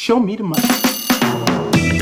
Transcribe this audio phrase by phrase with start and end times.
[0.00, 0.38] Show me.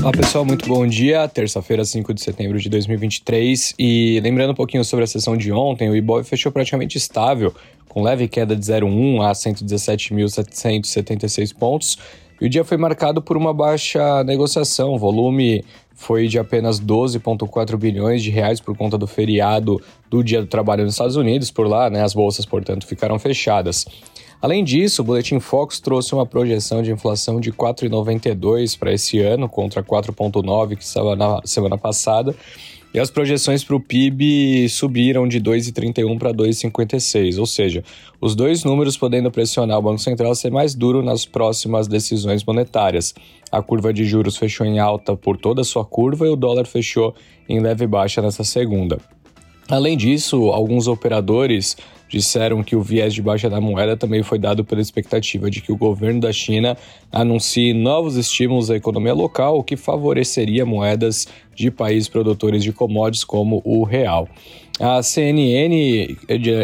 [0.03, 1.27] Olá pessoal, muito bom dia.
[1.27, 3.73] Terça-feira, 5 de setembro de 2023.
[3.79, 7.55] E lembrando um pouquinho sobre a sessão de ontem, o Ibov fechou praticamente estável,
[7.89, 11.97] com leve queda de 0,1 a 117.776 pontos.
[12.39, 17.79] E o dia foi marcado por uma baixa negociação, o volume foi de apenas 12,4
[17.79, 21.51] bilhões de reais por conta do feriado do Dia do Trabalho nos Estados Unidos.
[21.51, 23.87] Por lá, né, as bolsas, portanto, ficaram fechadas.
[24.41, 29.49] Além disso, o Boletim Fox trouxe uma projeção de inflação de 4,92 para esse ano,
[29.49, 32.35] contra 4,9 que estava na semana passada.
[32.97, 37.85] E as projeções para o PIB subiram de 2,31 para 2,56, ou seja,
[38.21, 42.43] os dois números podendo pressionar o Banco Central a ser mais duro nas próximas decisões
[42.43, 43.15] monetárias.
[43.53, 46.67] A curva de juros fechou em alta por toda a sua curva e o dólar
[46.67, 47.15] fechou
[47.47, 48.99] em leve baixa nessa segunda.
[49.69, 51.77] Além disso, alguns operadores
[52.09, 55.73] disseram que o viés de baixa da moeda também foi dado pela expectativa de que
[55.73, 56.77] o governo da China
[57.11, 63.25] anuncie novos estímulos à economia local, o que favoreceria moedas de países produtores de commodities
[63.25, 64.29] como o real.
[64.79, 66.17] A CNN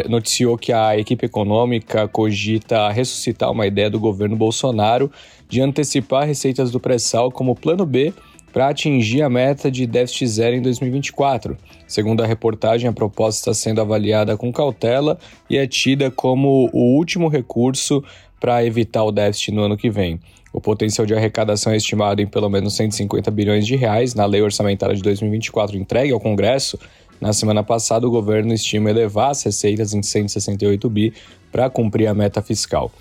[0.07, 5.11] noticiou que a equipe econômica cogita ressuscitar uma ideia do governo Bolsonaro
[5.49, 8.13] de antecipar receitas do pré-sal como plano B
[8.53, 11.57] para atingir a meta de déficit zero em 2024.
[11.87, 15.17] Segundo a reportagem, a proposta está sendo avaliada com cautela
[15.49, 18.03] e é tida como o último recurso
[18.39, 20.19] para evitar o déficit no ano que vem.
[20.53, 24.41] O potencial de arrecadação é estimado em pelo menos 150 bilhões de reais na lei
[24.41, 26.77] orçamentária de 2024 entregue ao Congresso.
[27.19, 31.11] Na semana passada, o governo estima elevar as receitas em 168 bi
[31.51, 32.91] para cumprir a meta fiscal.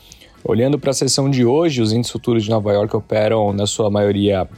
[0.43, 3.91] Olhando para a sessão de hoje, os índices futuros de Nova York operam, na sua
[3.91, 4.49] maioria,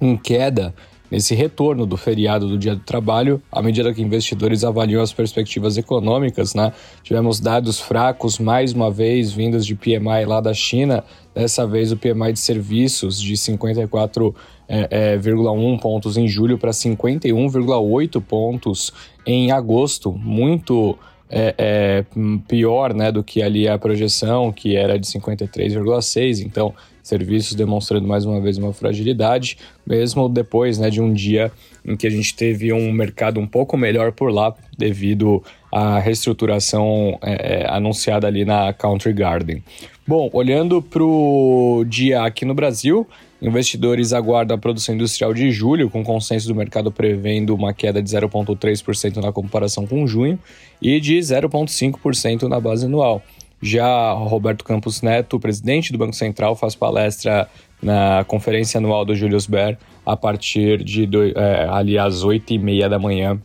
[0.00, 0.74] em queda
[1.10, 5.76] nesse retorno do feriado do Dia do Trabalho, à medida que investidores avaliam as perspectivas
[5.76, 6.72] econômicas, né?
[7.02, 11.96] Tivemos dados fracos mais uma vez vindos de PMI lá da China, dessa vez o
[11.96, 14.34] PMI de serviços de 54,1
[14.68, 18.92] é, é, pontos em julho para 51,8 pontos
[19.24, 22.04] em agosto, muito é, é,
[22.48, 26.44] pior né, do que ali a projeção, que era de 53,6.
[26.44, 26.74] Então,
[27.06, 29.56] serviços demonstrando mais uma vez uma fragilidade,
[29.86, 31.52] mesmo depois né, de um dia
[31.84, 37.16] em que a gente teve um mercado um pouco melhor por lá, devido à reestruturação
[37.22, 39.62] é, é anunciada ali na Country Garden.
[40.04, 43.06] Bom, olhando para o dia aqui no Brasil,
[43.40, 48.08] Investidores aguardam a produção industrial de julho, com consenso do mercado prevendo uma queda de
[48.08, 50.38] 0,3% na comparação com junho
[50.80, 53.22] e de 0,5% na base anual.
[53.60, 57.48] Já Roberto Campos Neto, presidente do Banco Central, faz palestra
[57.82, 62.98] na conferência anual do Julius Baer a partir de do, é, ali às 8h30 da
[62.98, 63.40] manhã,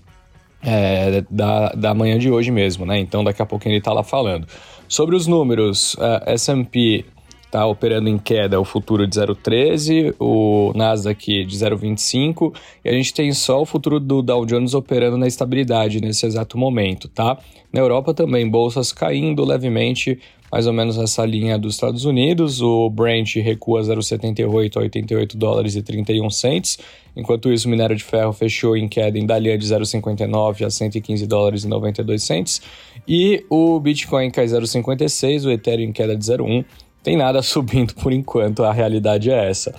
[0.61, 2.99] é, da, da manhã de hoje mesmo, né?
[2.99, 4.47] Então daqui a pouco ele está lá falando.
[4.87, 7.05] Sobre os números, uh, S&P
[7.51, 13.13] está operando em queda o futuro de 0,13, o Nasdaq de 0,25 e a gente
[13.13, 17.37] tem só o futuro do Dow Jones operando na estabilidade nesse exato momento, tá?
[17.73, 20.17] Na Europa também, bolsas caindo levemente,
[20.49, 22.61] mais ou menos nessa linha dos Estados Unidos.
[22.61, 26.79] O Brent recua 0,78 a 88 dólares e 31 cents.
[27.15, 31.27] Enquanto isso, o minério de ferro fechou em queda em Dalian de 0,59 a 115
[31.27, 32.61] dólares e 92 cents.
[33.05, 36.63] E o Bitcoin cai 0,56, o Ethereum em queda de 0,1
[37.03, 39.73] tem nada subindo por enquanto, a realidade é essa.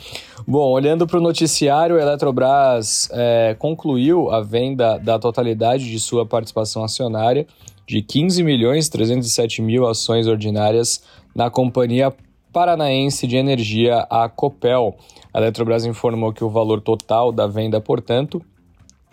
[0.47, 6.27] Bom, olhando para o noticiário, a Eletrobras é, concluiu a venda da totalidade de sua
[6.27, 7.47] participação acionária
[7.87, 11.03] de 15 milhões 307 mil ações ordinárias
[11.35, 12.13] na companhia
[12.53, 14.97] paranaense de energia, a Copel.
[15.33, 18.43] A Eletrobras informou que o valor total da venda, portanto,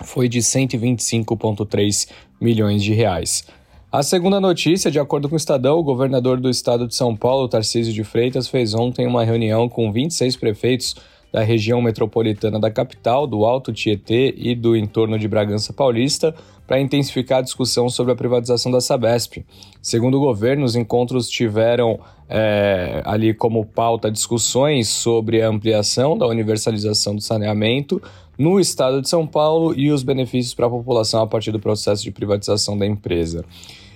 [0.04, 2.10] foi de 125,3
[2.40, 3.46] milhões de reais.
[3.92, 7.50] A segunda notícia, de acordo com o Estadão, o governador do estado de São Paulo,
[7.50, 10.96] Tarcísio de Freitas, fez ontem uma reunião com 26 prefeitos
[11.32, 16.34] da região metropolitana da capital, do Alto Tietê e do entorno de Bragança Paulista,
[16.66, 19.44] para intensificar a discussão sobre a privatização da Sabesp.
[19.82, 26.28] Segundo o governo, os encontros tiveram é, ali como pauta discussões sobre a ampliação da
[26.28, 28.02] universalização do saneamento
[28.38, 32.04] no estado de São Paulo e os benefícios para a população a partir do processo
[32.04, 33.44] de privatização da empresa.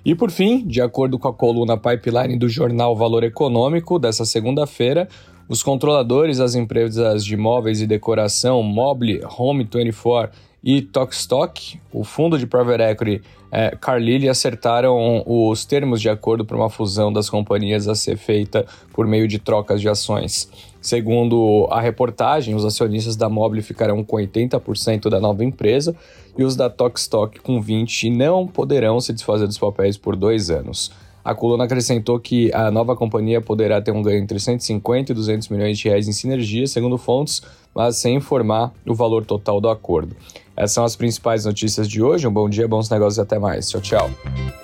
[0.06, 5.08] E por fim, de acordo com a coluna Pipeline do jornal Valor Econômico dessa segunda-feira,
[5.48, 10.32] os controladores das empresas de móveis e decoração Mobile, Home 24
[10.64, 16.56] e Tokstok, o fundo de private equity é, Carlyle, acertaram os termos de acordo para
[16.56, 20.50] uma fusão das companhias a ser feita por meio de trocas de ações.
[20.82, 25.96] Segundo a reportagem, os acionistas da Mobile ficarão com 80% da nova empresa
[26.38, 30.50] e os da Tokstok com 20% e não poderão se desfazer dos papéis por dois
[30.50, 30.92] anos.
[31.24, 35.48] A coluna acrescentou que a nova companhia poderá ter um ganho entre 150 e 200
[35.50, 37.42] milhões de reais em sinergia, segundo fontes,
[37.74, 40.16] mas sem informar o valor total do acordo.
[40.56, 42.28] Essas são as principais notícias de hoje.
[42.28, 43.70] Um bom dia, bons negócios e até mais.
[43.70, 44.63] Tchau, tchau.